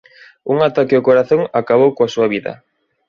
[0.53, 2.53] Un ataque ao corazón acabou coa súa vida.